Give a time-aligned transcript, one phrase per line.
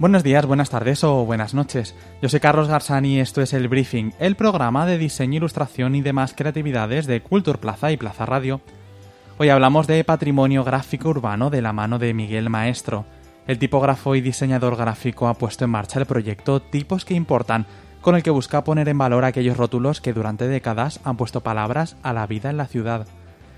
[0.00, 1.94] Buenos días, buenas tardes o buenas noches.
[2.22, 6.00] Yo soy Carlos Garzani y esto es El Briefing, el programa de diseño, ilustración y
[6.00, 8.62] demás creatividades de Culture Plaza y Plaza Radio.
[9.36, 13.04] Hoy hablamos de patrimonio gráfico urbano de la mano de Miguel Maestro.
[13.46, 17.66] El tipógrafo y diseñador gráfico ha puesto en marcha el proyecto Tipos que Importan,
[18.00, 21.98] con el que busca poner en valor aquellos rótulos que durante décadas han puesto palabras
[22.02, 23.06] a la vida en la ciudad.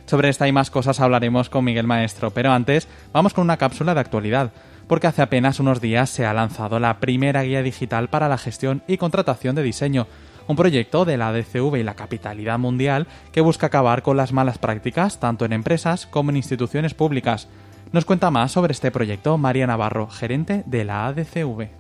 [0.06, 3.95] Sobre esta y más cosas hablaremos con Miguel Maestro, pero antes vamos con una cápsula
[3.95, 4.51] de actualidad
[4.92, 8.82] porque hace apenas unos días se ha lanzado la primera guía digital para la gestión
[8.87, 10.06] y contratación de diseño,
[10.48, 14.59] un proyecto de la DCV y la capitalidad mundial que busca acabar con las malas
[14.59, 17.48] prácticas tanto en empresas como en instituciones públicas.
[17.90, 21.70] Nos cuenta más sobre este proyecto María Navarro, gerente de la ADCV.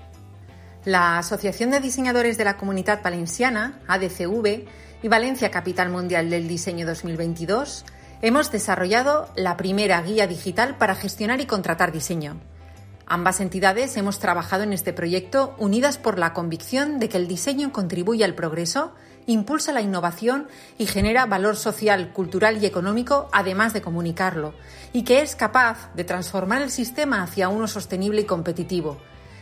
[0.86, 4.64] La Asociación de Diseñadores de la Comunidad Valenciana, ADCV,
[5.02, 7.84] y Valencia Capital Mundial del Diseño 2022,
[8.22, 12.40] hemos desarrollado la primera guía digital para gestionar y contratar diseño.
[13.12, 17.70] Ambas entidades hemos trabajado en este proyecto unidas por la convicción de que el diseño
[17.70, 18.94] contribuye al progreso,
[19.26, 24.54] impulsa la innovación y genera valor social, cultural y económico, además de comunicarlo,
[24.94, 28.96] y que es capaz de transformar el sistema hacia uno sostenible y competitivo.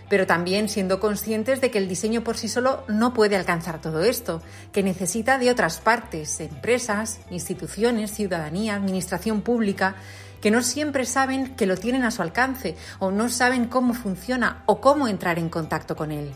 [0.09, 4.03] Pero también siendo conscientes de que el diseño por sí solo no puede alcanzar todo
[4.03, 9.95] esto, que necesita de otras partes, empresas, instituciones, ciudadanía, administración pública,
[10.41, 14.63] que no siempre saben que lo tienen a su alcance o no saben cómo funciona
[14.67, 16.33] o cómo entrar en contacto con él.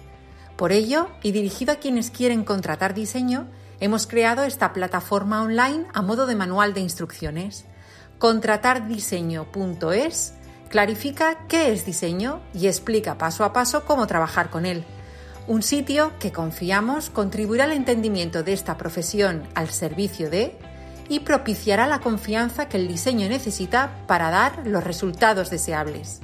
[0.57, 3.49] Por ello, y dirigido a quienes quieren contratar diseño,
[3.81, 7.65] hemos creado esta plataforma online a modo de manual de instrucciones.
[8.19, 10.35] Contratardiseño.es
[10.69, 14.85] clarifica qué es diseño y explica paso a paso cómo trabajar con él.
[15.47, 20.57] Un sitio que confiamos contribuirá al entendimiento de esta profesión al servicio de
[21.09, 26.21] y propiciará la confianza que el diseño necesita para dar los resultados deseables.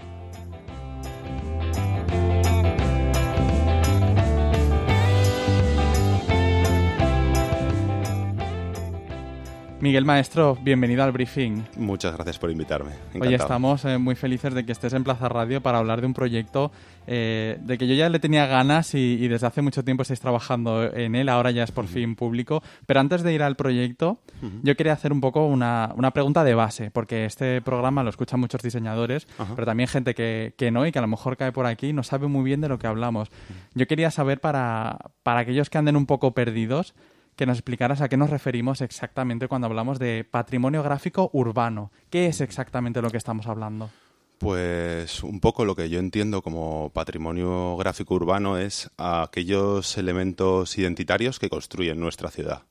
[9.81, 11.63] Miguel Maestro, bienvenido al briefing.
[11.77, 12.91] Muchas gracias por invitarme.
[13.19, 16.13] Hoy estamos eh, muy felices de que estés en Plaza Radio para hablar de un
[16.13, 16.71] proyecto
[17.07, 20.85] eh, de que yo ya le tenía ganas y, desde hace mucho tiempo estáis trabajando
[20.93, 22.63] en él, ahora ya es por fin público.
[22.85, 24.19] Pero antes de ir al proyecto,
[24.63, 28.61] yo quería hacer un poco una, pregunta de base, porque este programa lo escuchan muchos
[28.61, 31.95] diseñadores, pero también gente que, que, no y que a lo mejor cae por aquí
[31.95, 33.31] no sabe muy bien de lo que hablamos.
[33.75, 36.95] Yo quería saber para, para aquellos que anden un poco perdidos,
[37.41, 41.91] que nos explicaras a qué nos referimos exactamente cuando hablamos de patrimonio gráfico urbano.
[42.11, 43.89] ¿Qué es exactamente lo que estamos hablando?
[44.37, 51.39] Pues un poco lo que yo entiendo como patrimonio gráfico urbano es aquellos elementos identitarios
[51.39, 52.65] que construyen nuestra ciudad.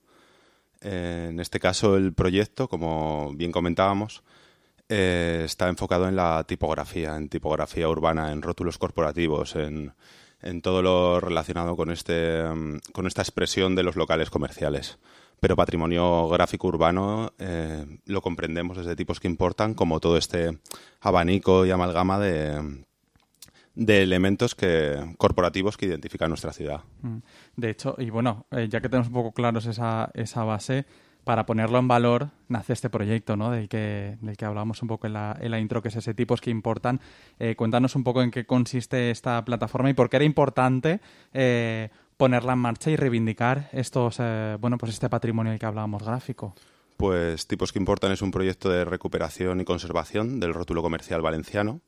[0.82, 4.22] En este caso, el proyecto, como bien comentábamos,
[4.88, 9.94] eh, está enfocado en la tipografía, en tipografía urbana, en rótulos corporativos, en,
[10.42, 15.00] en todo lo relacionado con, este, mm, con esta expresión de los locales comerciales.
[15.40, 20.60] Pero patrimonio gráfico urbano eh, lo comprendemos desde tipos que importan como todo este
[21.00, 22.84] abanico y amalgama de,
[23.76, 26.82] de elementos que, corporativos que identifican nuestra ciudad.
[27.02, 27.18] Mm.
[27.56, 30.86] De hecho, y bueno, eh, ya que tenemos un poco claros esa, esa base,
[31.24, 33.52] para ponerlo en valor nace este proyecto, ¿no?
[33.52, 36.14] Del que, del que hablamos un poco en la, en la intro, que es ese
[36.14, 37.00] tipos que importan.
[37.40, 41.02] Eh, cuéntanos un poco en qué consiste esta plataforma y por qué era importante
[41.34, 46.04] eh, ponerla en marcha y reivindicar estos, eh, bueno, pues este patrimonio del que hablábamos
[46.04, 46.56] gráfico.
[46.98, 51.82] Pues Tipos que Importan es un proyecto de recuperación y conservación del rótulo comercial valenciano.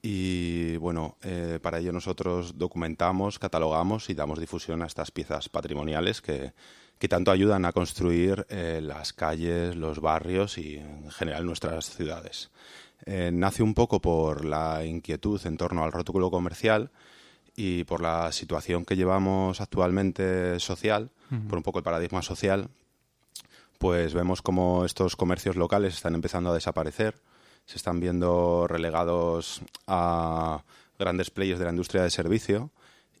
[0.00, 1.16] Y bueno,
[1.62, 6.52] para ello nosotros documentamos, catalogamos y damos difusión a estas piezas patrimoniales que,
[6.98, 12.50] que tanto ayudan a construir eh, las calles, los barrios y en general nuestras ciudades.
[13.06, 16.90] Eh, nace un poco por la inquietud en torno al rótulo comercial
[17.56, 21.10] y por la situación que llevamos actualmente social,
[21.48, 22.68] por un poco el paradigma social,
[23.78, 27.16] pues vemos como estos comercios locales están empezando a desaparecer,
[27.66, 30.62] se están viendo relegados a
[30.98, 32.70] grandes players de la industria de servicio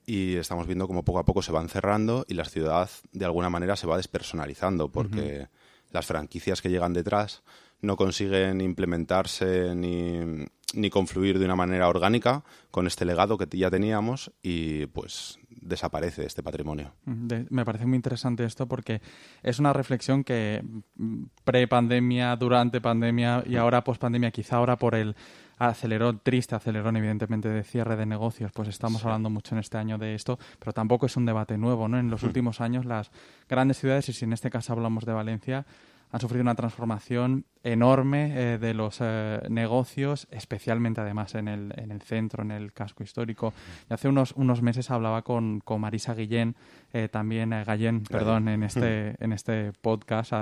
[0.06, 3.50] y estamos viendo como poco a poco se van cerrando y la ciudad de alguna
[3.50, 5.48] manera se va despersonalizando porque
[5.90, 7.42] las franquicias que llegan detrás
[7.80, 13.70] no consiguen implementarse ni, ni confluir de una manera orgánica con este legado que ya
[13.70, 16.92] teníamos y pues desaparece este patrimonio.
[17.04, 19.00] me parece muy interesante esto porque
[19.42, 20.62] es una reflexión que
[20.96, 25.16] mm, pre-pandemia, durante pandemia y ahora post-pandemia, quizá ahora por el
[25.58, 29.98] acelerón triste, acelerón evidentemente de cierre de negocios, pues estamos hablando mucho en este año
[29.98, 31.98] de esto, pero tampoco es un debate nuevo, ¿no?
[31.98, 33.10] En los últimos años las
[33.48, 35.66] grandes ciudades, y si en este caso hablamos de Valencia,
[36.10, 41.90] han sufrido una transformación enorme eh, de los eh, negocios, especialmente además en el, en
[41.90, 43.54] el centro, en el casco histórico.
[43.90, 46.54] Y hace unos, unos meses hablaba con, con Marisa Guillén,
[46.92, 50.34] eh, también Gallén, perdón, en este, en este podcast.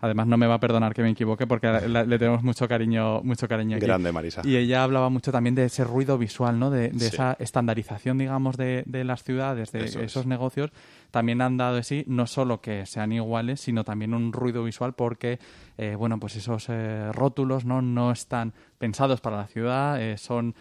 [0.00, 3.48] además no me va a perdonar que me equivoque porque le tenemos mucho cariño, mucho
[3.48, 3.84] cariño aquí.
[3.84, 4.42] Grande Marisa.
[4.44, 6.70] Y ella hablaba mucho también de ese ruido visual, ¿no?
[6.70, 10.70] De, de esa estandarización, digamos, de, de las ciudades, de esos negocios
[11.12, 14.94] también han dado de sí no solo que sean iguales, sino también un ruido visual
[14.94, 15.38] porque,
[15.76, 20.54] eh, bueno, pues esos eh, rótulos no, no están pensados para la ciudad, eh, son,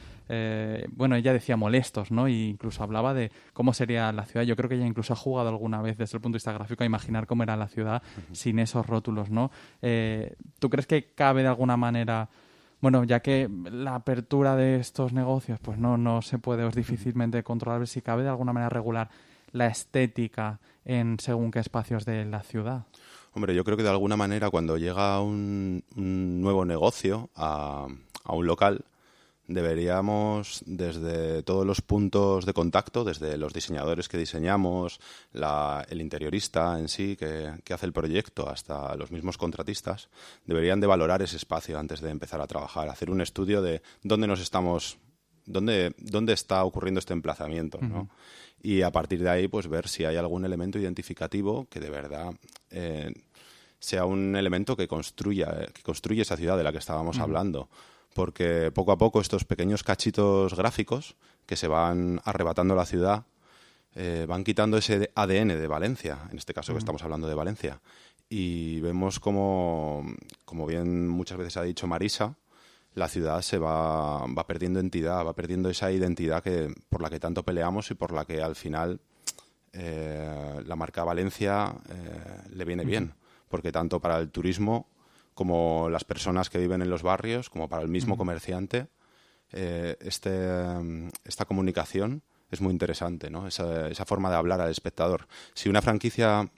[0.91, 2.27] bueno, ella decía molestos, ¿no?
[2.27, 4.45] E incluso hablaba de cómo sería la ciudad.
[4.45, 6.83] Yo creo que ella incluso ha jugado alguna vez desde el punto de vista gráfico
[6.83, 8.01] a imaginar cómo era la ciudad
[8.31, 9.51] sin esos rótulos, ¿no?
[10.59, 12.29] ¿Tú crees que cabe de alguna manera
[12.81, 17.43] bueno, ya que la apertura de estos negocios pues no, no se puede, es difícilmente
[17.43, 19.09] controlar, si cabe de alguna manera regular
[19.51, 22.85] la estética en según qué espacios de la ciudad?
[23.33, 27.87] Hombre, yo creo que de alguna manera cuando llega un, nuevo negocio a,
[28.27, 28.83] un local,
[29.47, 34.99] deberíamos desde todos los puntos de contacto, desde los diseñadores que diseñamos,
[35.33, 40.09] el interiorista en sí que, que, hace el proyecto, hasta los mismos contratistas,
[40.45, 44.27] deberían de valorar ese espacio antes de empezar a trabajar, hacer un estudio de dónde
[44.27, 44.97] nos estamos,
[45.45, 48.09] dónde, dónde está ocurriendo este emplazamiento, ¿no?
[48.63, 52.33] y a partir de ahí pues ver si hay algún elemento identificativo que de verdad
[52.69, 53.11] eh,
[53.79, 57.69] sea un elemento que construya que construye esa ciudad de la que estábamos hablando
[58.13, 61.15] porque poco a poco estos pequeños cachitos gráficos
[61.47, 63.25] que se van arrebatando la ciudad
[63.93, 67.81] eh, van quitando ese ADN de Valencia, en este caso que estamos hablando de Valencia.
[68.29, 70.05] Y vemos como,
[70.45, 72.35] como bien muchas veces ha dicho Marisa,
[72.93, 77.19] la ciudad se va, va perdiendo entidad, va perdiendo esa identidad que, por la que
[77.19, 78.99] tanto peleamos y por la que al final
[79.73, 83.13] eh, la marca Valencia eh, le viene bien,
[83.47, 84.87] porque tanto para el turismo
[85.33, 88.87] como las personas que viven en los barrios, como para el mismo comerciante,
[89.53, 90.29] eh, este,
[91.23, 92.21] esta comunicación
[92.51, 93.47] es muy interesante, ¿no?
[93.47, 95.27] Esa, esa, forma de hablar al espectador.
[95.53, 96.49] Si una franquicia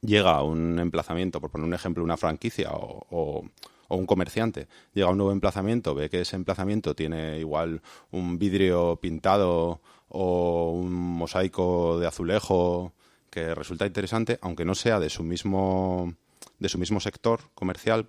[0.00, 3.44] llega a un emplazamiento, por poner un ejemplo, una franquicia o o
[3.96, 8.96] un comerciante llega a un nuevo emplazamiento, ve que ese emplazamiento tiene igual un vidrio
[8.96, 12.92] pintado o un mosaico de azulejo
[13.30, 16.14] que resulta interesante, aunque no sea de su mismo
[16.58, 18.08] de su mismo sector comercial,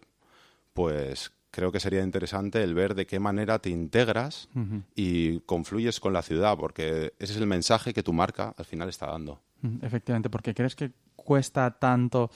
[0.74, 4.50] pues creo que sería interesante el ver de qué manera te integras
[4.96, 8.90] y confluyes con la ciudad, porque ese es el mensaje que tu marca al final
[8.90, 9.42] está dando.
[9.82, 12.30] Efectivamente, porque crees que cuesta tanto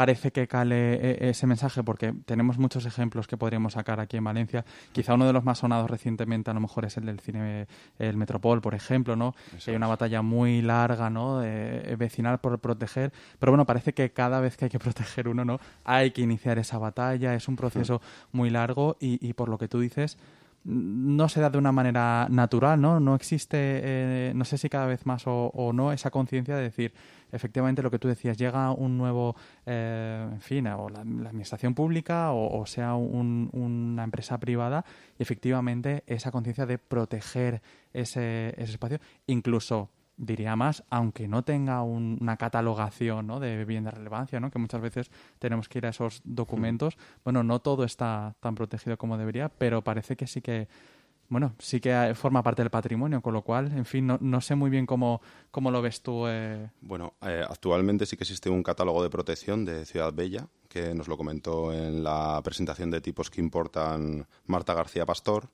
[0.00, 4.24] parece que cale eh, ese mensaje, porque tenemos muchos ejemplos que podríamos sacar aquí en
[4.24, 4.64] Valencia.
[4.92, 7.66] Quizá uno de los más sonados recientemente a lo mejor es el del cine
[7.98, 9.34] El Metropol, por ejemplo, ¿no?
[9.66, 11.40] hay una batalla muy larga, ¿no?
[11.40, 15.44] De, vecinal por proteger, pero bueno, parece que cada vez que hay que proteger uno,
[15.44, 15.60] ¿no?
[15.84, 18.00] Hay que iniciar esa batalla, es un proceso
[18.32, 20.16] muy largo y, por lo que tú dices,
[20.64, 23.00] no se da de una manera natural, ¿no?
[23.00, 26.62] No existe, eh, no sé si cada vez más o, o no, esa conciencia de
[26.62, 26.92] decir,
[27.32, 29.36] efectivamente lo que tú decías, llega un nuevo,
[29.66, 34.84] eh, en fin, o la, administración pública o, sea una empresa privada,
[35.18, 41.82] y efectivamente esa conciencia de proteger ese, ese espacio, incluso diría más, aunque no tenga
[41.82, 43.40] una catalogación ¿no?
[43.40, 44.50] de bien de relevancia, ¿no?
[44.50, 46.96] que muchas veces tenemos que ir a esos documentos.
[47.24, 50.68] Bueno, no todo está tan protegido como debería, pero parece que sí que
[51.30, 54.56] bueno, sí que forma parte del patrimonio, con lo cual, en fin, no, no sé
[54.56, 55.20] muy bien cómo,
[55.52, 56.26] cómo lo ves tú.
[56.26, 56.70] Eh.
[56.80, 61.06] Bueno, eh, actualmente sí que existe un catálogo de protección de Ciudad Bella, que nos
[61.06, 65.48] lo comentó en la presentación de tipos que importan Marta García Pastor.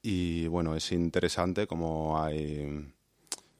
[0.00, 2.94] Y bueno, es interesante cómo hay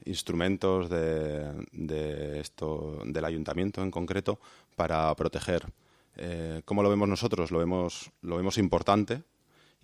[0.04, 4.38] instrumentos de, de esto, del ayuntamiento en concreto
[4.76, 5.66] para proteger.
[6.16, 7.50] Eh, ¿Cómo lo vemos nosotros?
[7.50, 9.22] Lo vemos, lo vemos importante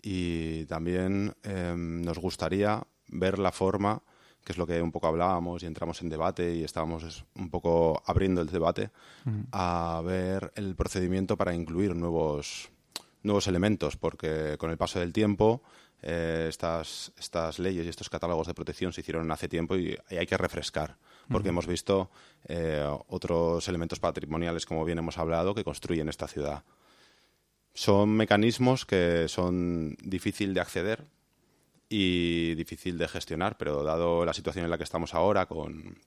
[0.02, 4.02] y también em, nos gustaría ver la forma,
[4.44, 8.02] que es lo que un poco hablábamos y entramos en debate y estábamos un poco
[8.06, 8.90] abriendo el debate,
[9.52, 12.70] a ver el procedimiento para incluir nuevos,
[13.22, 15.62] nuevos elementos, porque con el paso del tiempo
[16.00, 20.26] eh, estas, estas leyes y estos catálogos de protección se hicieron hace tiempo y, hay
[20.26, 20.96] que refrescar,
[21.28, 22.10] porque hemos visto
[22.46, 26.62] eh, otros elementos patrimoniales, como bien hemos hablado, que construyen esta ciudad.
[27.74, 31.04] Son mecanismos que son difícil de acceder
[31.88, 35.98] y difícil de gestionar, pero dado la situación en la que estamos ahora con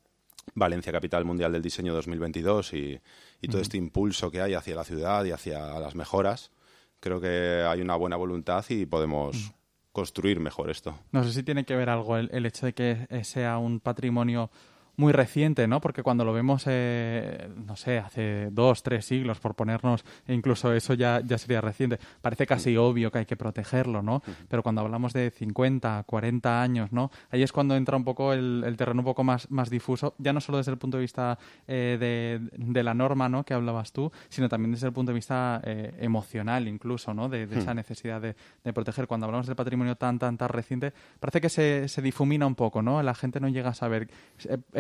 [0.54, 3.00] Valencia Capital Mundial del Diseño 2022 y,
[3.42, 6.52] y todo este impulso que hay hacia la ciudad y hacia las mejoras,
[7.00, 9.54] creo que hay una buena voluntad y podemos
[9.92, 10.98] construir mejor esto.
[11.12, 14.50] No sé si tiene que ver algo el hecho de que sea un patrimonio
[14.98, 15.82] muy reciente, ¿no?
[15.82, 20.74] Porque cuando lo vemos, eh, no sé, hace dos, tres siglos, por ponernos, e incluso
[20.74, 24.22] eso ya, ya sería reciente, parece casi obvio que hay que protegerlo, ¿no?
[24.50, 27.12] Pero cuando hablamos de 50, 40 años, ¿no?
[27.30, 30.42] Ahí es cuando entra un poco el, terreno un poco más, más difuso, ya no
[30.42, 33.44] solo desde el punto de vista eh, de, de, la norma, ¿no?
[33.44, 37.30] Que hablabas tú, sino también desde el punto de vista eh, emocional, incluso, ¿no?
[37.30, 39.08] De, esa necesidad de, de, proteger.
[39.08, 42.82] Cuando hablamos del patrimonio tan, tan, tan reciente, parece que se, se difumina un poco,
[42.82, 43.02] ¿no?
[43.04, 44.10] La gente no llega a saber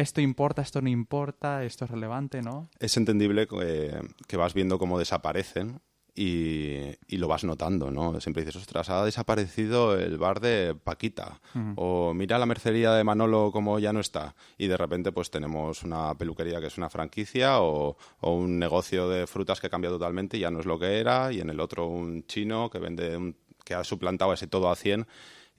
[0.02, 2.70] esto importa, esto no importa, esto es relevante, ¿no?
[2.80, 5.82] Es entendible que, vas viendo cómo desaparecen
[6.14, 8.20] y, lo vas notando, ¿no?
[8.20, 11.40] Siempre dices, ostras, ha desaparecido el bar de Paquita.
[11.76, 14.36] O mira la mercería de Manolo como ya no está.
[14.58, 19.08] Y de repente pues tenemos una peluquería que es una franquicia o, o un negocio
[19.08, 21.32] de frutas que cambia totalmente y ya no es lo que era.
[21.32, 25.08] Y en el otro un chino que vende que ha suplantado ese todo a 100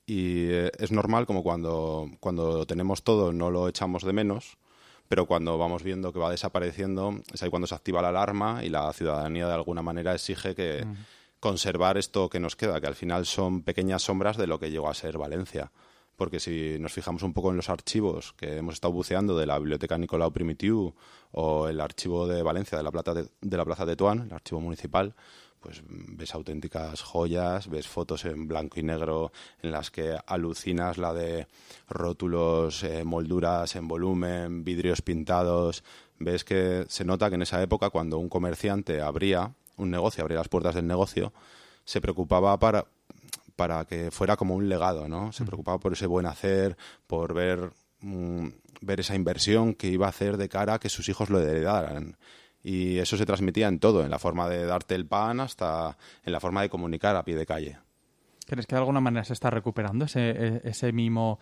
[0.07, 4.57] y eh, es normal como cuando, cuando tenemos todo no lo echamos de menos,
[5.09, 8.69] pero cuando vamos viendo que va desapareciendo es ahí cuando se activa la alarma y
[8.69, 10.87] la ciudadanía de alguna manera exige que
[11.39, 14.89] conservar esto que nos queda, que al final son pequeñas sombras de lo que llegó
[14.89, 15.73] a ser Valencia.
[16.17, 19.59] Porque si nos fijamos un poco en los archivos que hemos estado buceando de la
[19.59, 20.95] Biblioteca Nicolau Primitiu
[21.33, 24.33] o el archivo de Valencia de la, Plata de, de la Plaza de Tuán, el
[24.33, 25.15] archivo municipal,
[25.62, 31.14] pues ves auténticas joyas, ves fotos en blanco y negro en las que alucinas la
[31.14, 31.47] de
[31.88, 35.85] rótulos, eh, molduras en volumen, vidrios pintados.
[36.19, 40.38] Ves que se nota que en esa época cuando un comerciante abría un negocio, abría
[40.38, 41.33] las puertas del negocio,
[41.85, 42.85] se preocupaba para,
[43.57, 45.33] para que fuera como un legado, ¿no?
[45.33, 46.76] Se preocupaba por ese buen hacer,
[47.07, 48.49] por ver, mm,
[48.81, 52.16] ver esa inversión que iba a hacer de cara a que sus hijos lo heredaran
[52.62, 56.33] y eso se transmitía en todo, en la forma de darte el pan hasta en
[56.33, 57.78] la forma de comunicar a pie de calle.
[58.47, 61.38] ¿Crees que de alguna manera se está recuperando ese, e, ese mimo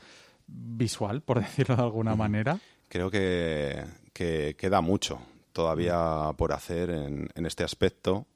[0.46, 2.58] visual, por decirlo de alguna manera?
[2.88, 5.20] Creo que, queda mucho
[5.52, 8.26] todavía por hacer en, en este aspecto.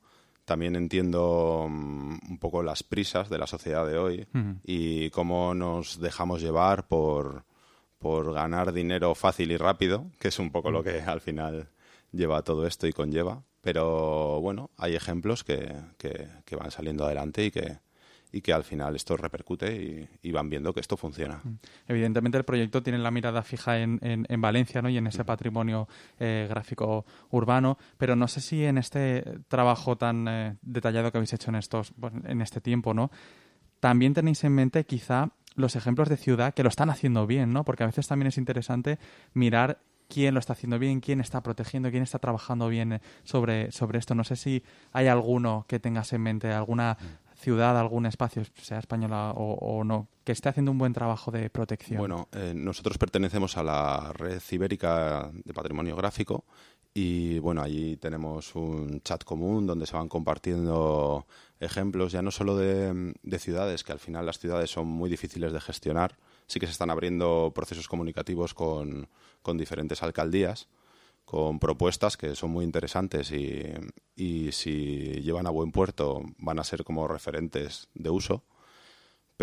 [0.44, 4.26] También entiendo mm, un poco las prisas de la sociedad de hoy
[4.62, 7.44] y cómo nos dejamos llevar por,
[7.98, 11.68] por ganar dinero fácil y rápido, que es un poco lo que al final
[12.14, 13.42] lleva todo esto y conlleva.
[13.60, 17.78] Pero bueno, hay ejemplos que, que, van saliendo adelante y que,
[18.30, 21.40] y que al final esto repercute y, van viendo que esto funciona.
[21.42, 21.54] Mm.
[21.88, 24.90] Evidentemente el proyecto tiene la mirada fija en, en, Valencia ¿no?
[24.90, 25.26] y en ese mm.
[25.26, 31.18] patrimonio eh, gráfico urbano, pero no sé si en este trabajo tan eh, detallado que
[31.18, 31.94] habéis hecho en, estos,
[32.24, 33.10] en este tiempo, ¿no?
[33.80, 37.64] también tenéis en mente quizá los ejemplos de ciudad que lo están haciendo bien, ¿no?
[37.64, 38.98] porque a veces también es interesante
[39.32, 39.78] mirar
[40.14, 44.14] quién lo está haciendo bien, quién está protegiendo, quién está trabajando bien sobre, sobre esto.
[44.14, 46.96] No sé si hay alguno que tengas en mente, alguna
[47.34, 51.98] ciudad, algún espacio, sea española o, no, que esté haciendo un buen trabajo de protección.
[51.98, 56.44] Bueno, eh, nosotros pertenecemos a la red ibérica de patrimonio gráfico
[56.94, 61.26] y bueno, allí tenemos un chat común donde se van compartiendo
[61.58, 65.52] ejemplos ya no solo de, de ciudades, que al final las ciudades son muy difíciles
[65.52, 69.08] de gestionar, sí que se están abriendo procesos comunicativos con,
[69.42, 70.68] con diferentes alcaldías,
[71.24, 73.62] con propuestas que son muy interesantes y,
[74.14, 78.44] y, si llevan a buen puerto van a ser como referentes de uso.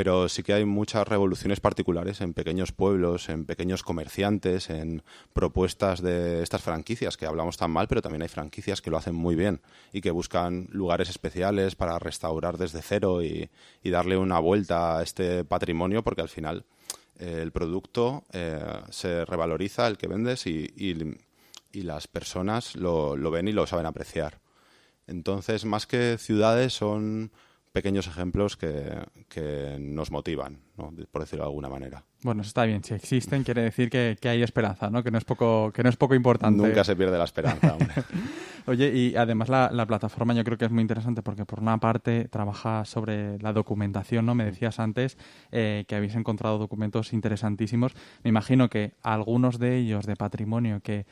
[0.02, 6.02] Pero sí que hay muchas revoluciones particulares en pequeños pueblos, en pequeños comerciantes, en propuestas
[6.02, 9.36] de estas franquicias que hablamos tan mal, pero también hay franquicias que lo hacen muy
[9.36, 9.62] bien
[9.94, 13.52] y que buscan lugares especiales para restaurar desde cero y,
[13.84, 16.66] darle una vuelta a este patrimonio, porque al final
[17.20, 21.14] el producto eh, se revaloriza, el que vendes, y,
[21.74, 24.40] las personas lo, ven y lo saben apreciar.
[25.06, 27.32] Entonces, más que ciudades, son
[27.72, 32.04] pequeños ejemplos que, que nos motivan, por decirlo de alguna manera.
[32.24, 32.84] Bueno, está bien.
[32.84, 35.04] Si existen, quiere decir que, que, hay esperanza, ¿no?
[35.04, 36.62] Que no es poco, que no es poco importante.
[36.62, 37.78] Nunca se pierde la esperanza.
[38.68, 41.80] Oye, y además la, la, plataforma yo creo que es muy interesante porque por una
[41.80, 44.36] parte trabaja sobre la documentación, ¿no?
[44.36, 45.18] Me decías antes
[45.52, 47.94] eh, que habéis encontrado documentos interesantísimos.
[48.24, 51.06] Me imagino que algunos de ellos de patrimonio que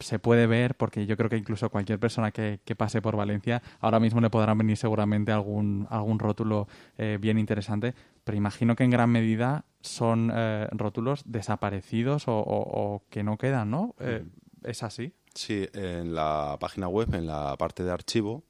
[0.00, 3.98] se puede ver, porque yo creo que incluso cualquier persona que, pase por Valencia, ahora
[3.98, 8.90] mismo le podrán venir seguramente algún, algún rótulo eh, bien interesante, pero imagino que en
[8.90, 13.94] gran medida son eh, rótulos desaparecidos o, que no quedan, ¿no?
[13.98, 14.24] Eh,
[14.62, 15.14] ¿Es así?
[15.34, 18.44] Sí, en la página web, en la parte de archivo,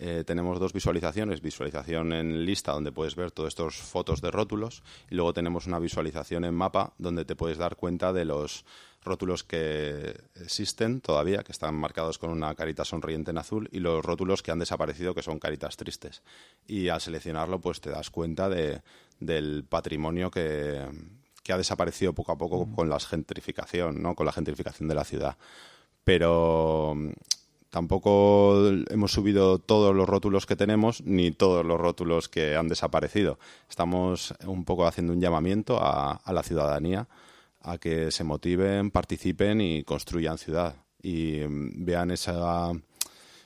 [0.00, 4.84] eh, tenemos dos visualizaciones, visualización en lista donde puedes ver todas estas fotos de rótulos
[5.10, 8.64] y luego tenemos una visualización en mapa donde te puedes dar cuenta de los
[9.02, 14.04] rótulos que existen todavía, que están marcados con una carita sonriente en azul y los
[14.04, 16.22] rótulos que han desaparecido que son caritas tristes.
[16.68, 18.82] Y al seleccionarlo pues te das cuenta de,
[19.18, 20.86] del patrimonio que,
[21.42, 24.14] que ha desaparecido poco a poco con la gentrificación, ¿no?
[24.14, 25.36] con la gentrificación de la ciudad.
[26.04, 26.96] Pero
[27.70, 33.38] tampoco hemos subido todos los rótulos que tenemos ni todos los rótulos que han desaparecido.
[33.68, 37.08] Estamos un poco haciendo un llamamiento a, la ciudadanía
[37.60, 42.72] a que se motiven, participen y construyan ciudad y mm, vean esa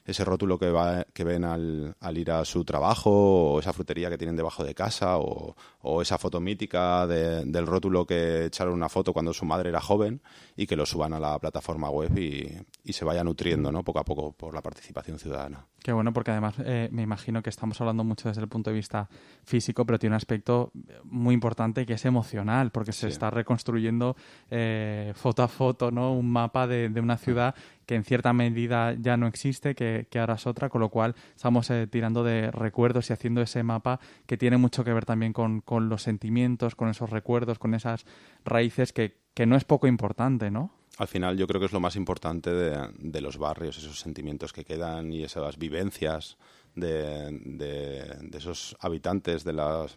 [0.04, 4.10] ese rótulo que, va, que ven al, al, ir a su trabajo, o esa frutería
[4.10, 8.74] que tienen debajo de casa, o, o esa foto mítica de, del rótulo que echaron
[8.74, 10.20] una foto cuando su madre era joven
[10.56, 12.48] y que lo suban a la plataforma web y,
[12.84, 13.84] y se vaya nutriendo ¿no?
[13.84, 15.66] poco a poco por la participación ciudadana.
[15.82, 18.76] Qué bueno, porque además eh, me imagino que estamos hablando mucho desde el punto de
[18.76, 19.08] vista
[19.42, 20.70] físico, pero tiene un aspecto
[21.02, 23.12] muy importante que es emocional, porque se sí.
[23.12, 24.16] está reconstruyendo
[24.50, 26.12] eh, foto a foto ¿no?
[26.12, 27.54] un mapa de, de una ciudad
[27.86, 31.14] que en cierta medida ya no existe, que, que ahora es otra, con lo cual
[31.34, 35.32] estamos eh, tirando de recuerdos y haciendo ese mapa que tiene mucho que ver también
[35.32, 38.04] con, con los sentimientos, con esos recuerdos, con esas
[38.44, 40.72] raíces que, que, no es poco importante, ¿no?
[40.98, 44.52] Al final yo creo que es lo más importante de, de los barrios, esos sentimientos
[44.52, 46.36] que quedan y esas vivencias
[46.74, 49.96] de, de, de esos habitantes de las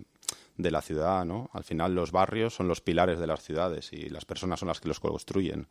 [0.58, 1.50] de la ciudad, ¿no?
[1.54, 4.80] Al final los barrios son los pilares de las ciudades y las personas son las
[4.80, 5.68] que los construyen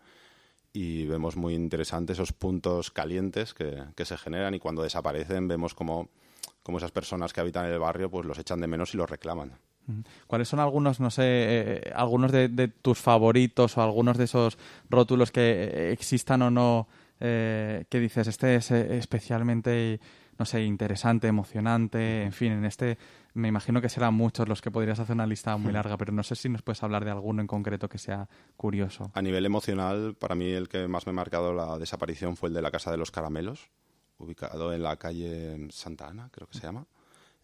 [0.75, 5.73] y vemos muy interesantes esos puntos calientes que, que, se generan y cuando desaparecen vemos
[5.73, 6.09] como,
[6.65, 9.53] como, esas personas que habitan el barrio pues los echan de menos y los reclaman.
[10.27, 14.59] ¿Cuáles son algunos, no sé, eh, algunos de, tus favoritos o algunos de esos
[14.91, 16.89] rótulos que existan o no
[17.21, 20.01] eh, que dices, este es especialmente,
[20.39, 22.99] no sé, interesante, emocionante, en fin, en este
[23.35, 26.23] me imagino que serán muchos los que podrías hacer una lista muy larga, pero no
[26.23, 29.11] sé si nos puedes hablar de alguno en concreto que sea curioso.
[29.15, 32.55] A nivel emocional, para mí el que más me ha marcado la desaparición fue el
[32.55, 33.71] de la Casa de los Caramelos,
[34.19, 36.87] ubicado en la calle Santa Ana, creo que se llama.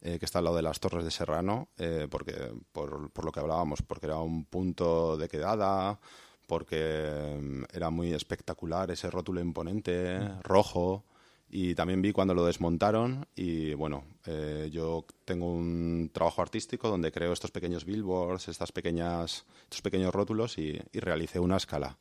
[0.02, 2.32] Eh, que está al lado de las Torres de Serrano, eh, porque,
[2.73, 6.00] por, por, lo que hablábamos, porque era un punto de quedada,
[6.47, 10.41] porque um, era muy espectacular ese rótulo imponente, mm.
[10.43, 11.04] rojo,
[11.50, 17.10] y también vi cuando lo desmontaron y bueno, eh, yo tengo un trabajo artístico donde
[17.10, 21.99] creo estos pequeños billboards, estas pequeñas, estos pequeños rótulos y, y realicé una escala.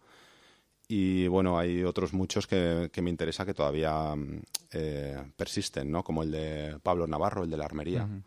[0.88, 4.16] Y bueno, hay otros muchos que, que me interesa que todavía
[4.72, 6.04] eh, persisten, ¿no?
[6.04, 8.24] Como el de Pablo Navarro, el de la armería, uh -huh.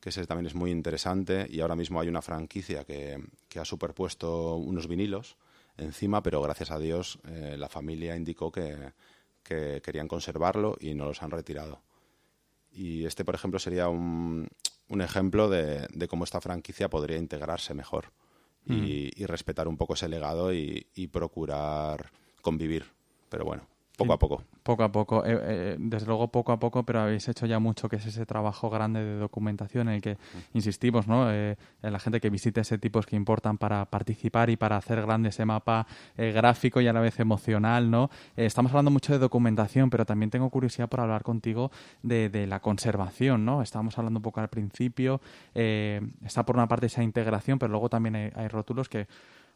[0.00, 3.64] que ese también es muy interesante y ahora mismo hay una franquicia que, que ha
[3.64, 5.36] superpuesto unos vinilos
[5.76, 8.92] encima, pero gracias a Dios eh, la familia indicó que
[9.42, 11.82] que querían conservarlo y no los han retirado.
[12.70, 14.48] Y este, por ejemplo, sería un,
[14.88, 18.12] un ejemplo de, de, cómo esta franquicia podría integrarse mejor
[18.66, 18.72] mm.
[18.72, 22.86] y, y, respetar un poco ese legado y, y procurar convivir.
[23.28, 24.42] Pero bueno, poco a poco.
[24.62, 27.88] Poco a poco, eh, eh, desde luego poco a poco, pero habéis hecho ya mucho,
[27.88, 30.16] que es ese trabajo grande de documentación en el que
[30.54, 31.30] insistimos, ¿no?
[31.30, 35.02] Eh, en la gente que visite ese tipos que importan para participar y para hacer
[35.02, 38.10] grande ese mapa eh, gráfico y a la vez emocional, ¿no?
[38.36, 41.70] Eh, estamos hablando mucho de documentación, pero también tengo curiosidad por hablar contigo
[42.02, 43.62] de, de la conservación, ¿no?
[43.62, 45.20] Estábamos hablando un poco al principio,
[45.54, 49.06] eh, está por una parte esa integración, pero luego también hay, hay rótulos que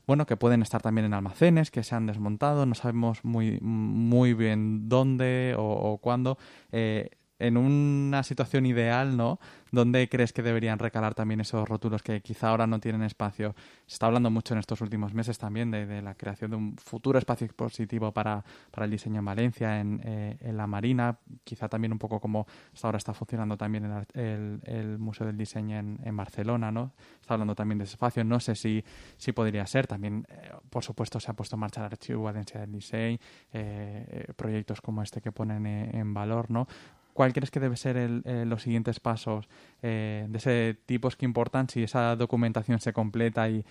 [0.07, 4.35] bueno, que pueden estar también en almacenes, que se han desmontado, no sabemos muy, muy
[4.35, 6.39] bien dónde o, cuándo.
[6.71, 9.39] Eh, en una situación ideal, ¿no?
[9.73, 13.55] ¿Dónde crees que deberían recalar también esos rótulos que quizá ahora no tienen espacio?
[13.87, 16.77] Se está hablando mucho en estos últimos meses también de, de la creación de un
[16.79, 21.69] futuro espacio expositivo para, para el diseño en Valencia, en, eh, en, la Marina, quizá
[21.69, 25.77] también un poco como hasta ahora está funcionando también el, el, el Museo del Diseño
[25.77, 26.93] en, en, Barcelona, ¿no?
[27.21, 28.85] Está hablando también de ese espacio, no sé si,
[29.17, 29.87] si podría ser.
[29.87, 33.19] También, eh, por supuesto, se ha puesto en marcha el Archivo Valencia del Diseño,
[33.53, 36.67] eh, proyectos como este que ponen eh, en valor, ¿no?
[37.17, 39.49] ¿Cuál crees que debe ser el, eh, los siguientes pasos
[39.81, 43.65] eh, de ese tipo que importan si esa documentación se completa y,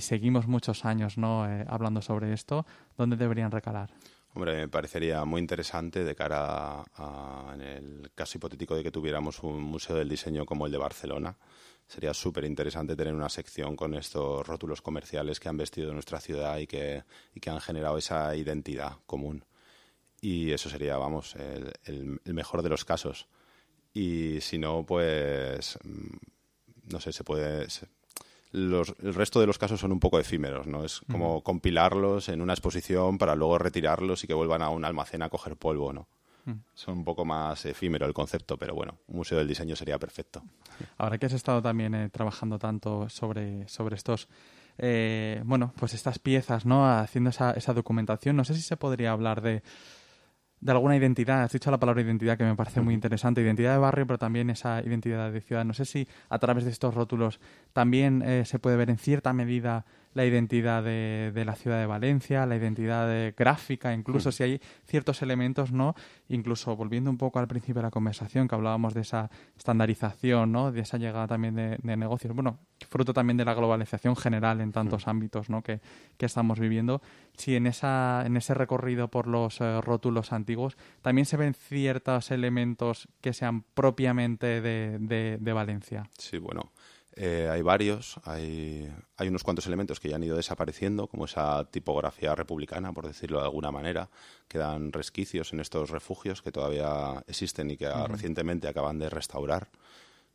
[0.00, 1.46] seguimos muchos años ¿no?
[1.46, 2.64] Eh, hablando sobre esto?
[2.96, 3.90] ¿Dónde deberían recalar?
[4.32, 9.42] Hombre, me parecería muy interesante de cara a, en el caso hipotético de que tuviéramos
[9.42, 11.36] un museo del diseño como el de Barcelona.
[11.86, 16.56] Sería súper interesante tener una sección con estos rótulos comerciales que han vestido nuestra ciudad
[16.56, 19.44] y que, y que han generado esa identidad común
[20.20, 23.28] y eso sería, vamos, el, el, el, mejor de los casos.
[23.94, 27.68] Y si no, pues, mm, no sé, se puede...
[27.70, 27.86] Se,
[28.50, 30.84] los, el resto de los casos son un poco efímeros, ¿no?
[30.84, 31.42] Es como uh -huh.
[31.42, 35.56] compilarlos en una exposición para luego retirarlos y que vuelvan a un almacén a coger
[35.56, 36.08] polvo, ¿no?
[36.72, 40.42] Son un poco más efímero el concepto, pero bueno, un museo del diseño sería perfecto.
[40.96, 44.28] Ahora que has estado también eh, trabajando tanto sobre, sobre estos,
[44.78, 46.88] eh, bueno, pues estas piezas, ¿no?
[46.88, 49.62] Haciendo esa, esa documentación, no sé si se podría hablar de
[50.60, 51.42] de alguna identidad.
[51.42, 53.40] Has dicho la palabra identidad que me parece muy interesante.
[53.40, 55.64] Identidad de barrio, pero también esa identidad de ciudad.
[55.64, 57.40] No sé si a través de estos rótulos
[57.72, 59.84] también eh, se puede ver en cierta medida
[60.18, 64.60] la identidad de, de la ciudad de Valencia, la identidad de gráfica, incluso si hay
[64.84, 65.94] ciertos elementos, ¿no?
[66.28, 70.72] Incluso volviendo un poco al principio de la conversación, que hablábamos de esa estandarización, ¿no?
[70.72, 72.34] De esa llegada también de, de negocios.
[72.34, 72.58] Bueno,
[72.90, 75.62] fruto también de la globalización general en tantos ámbitos, ¿no?
[75.62, 75.80] Que,
[76.16, 77.00] que, estamos viviendo.
[77.36, 82.32] Si en, esa, en ese recorrido por los eh, rótulos antiguos también se ven ciertos
[82.32, 86.10] elementos que sean propiamente de, de, de Valencia.
[86.18, 86.72] Sí, bueno.
[87.20, 91.64] Eh, hay varios, hay, hay, unos cuantos elementos que ya han ido desapareciendo, como esa
[91.64, 94.08] tipografía republicana, por decirlo de alguna manera.
[94.46, 98.06] Quedan resquicios en estos refugios que todavía existen y que uh -huh.
[98.06, 99.68] recientemente acaban de restaurar,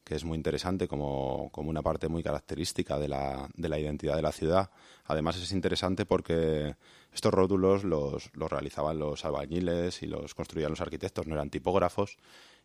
[0.04, 4.18] que es muy interesante como, como una parte muy característica de la, de la, identidad
[4.18, 4.70] de la ciudad.
[5.06, 6.76] Además es interesante porque
[7.14, 12.18] estos rótulos los, los realizaban los albañiles y los construían los arquitectos, no eran tipógrafos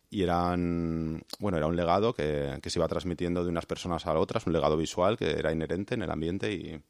[0.09, 4.17] y eran bueno era un legado que, que, se iba transmitiendo de unas personas a
[4.17, 6.81] otras un legado visual que era inherente en el ambiente y,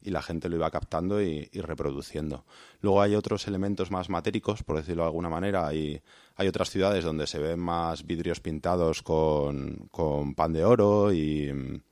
[0.00, 2.44] y la gente lo iba captando y, y, reproduciendo.
[2.80, 5.66] Luego hay otros elementos más matéricos por decirlo de alguna manera.
[5.66, 6.00] Hay,
[6.36, 11.82] hay otras ciudades donde se ven más vidrios pintados con, con pan de oro y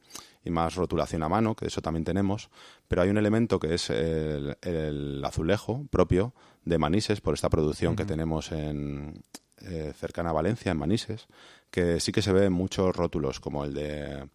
[0.46, 2.50] y más rotulación a mano, que eso también tenemos,
[2.86, 7.92] pero hay un elemento que es el, el azulejo propio de Manises por esta producción
[7.92, 7.98] uh -huh.
[7.98, 9.24] que tenemos en,
[9.62, 11.26] eh, cercana a Valencia, en Manises,
[11.70, 14.28] que sí que se ven muchos rótulos, como el de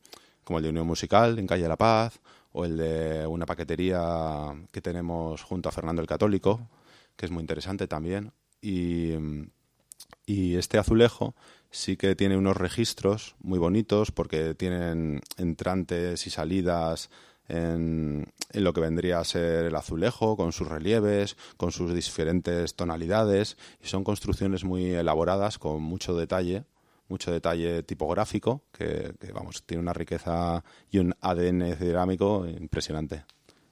[0.43, 2.19] como el de Unión Musical en Calle La Paz,
[2.51, 4.01] o el de una paquetería
[4.71, 6.67] que tenemos junto a Fernando el Católico,
[7.15, 8.33] que es muy interesante también.
[8.61, 9.13] Y,
[10.25, 11.35] y este azulejo
[11.69, 17.09] sí que tiene unos registros muy bonitos porque tienen entrantes y salidas
[17.51, 23.57] en, lo que vendría a ser el azulejo, con sus relieves, con sus diferentes tonalidades,
[23.83, 26.63] y son construcciones muy elaboradas, con mucho detalle,
[27.09, 33.25] mucho detalle tipográfico, que, que vamos, tiene una riqueza y un ADN cerámico impresionante.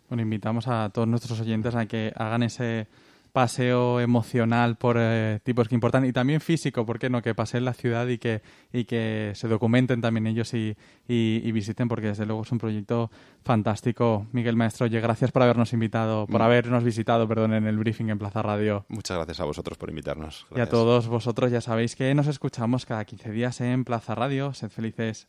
[0.09, 2.87] Bueno, invitamos a todos nuestros oyentes a que hagan ese
[3.31, 7.21] paseo emocional por eh, tipos que importan y también físico, ¿por qué no?
[7.21, 8.41] Que pasen la ciudad y que,
[8.73, 10.75] y que se documenten también ellos y,
[11.07, 13.11] y, y, visiten, porque desde luego es un proyecto
[13.43, 14.27] fantástico.
[14.31, 16.43] Miguel Maestro, oye, gracias por habernos invitado, por mm.
[16.43, 18.85] habernos visitado, perdón, en el briefing en Plaza Radio.
[18.89, 20.45] Muchas gracias a vosotros por invitarnos.
[20.49, 20.57] Gracias.
[20.57, 24.53] Y a todos vosotros ya sabéis que nos escuchamos cada 15 días en Plaza Radio.
[24.53, 25.27] Sed felices.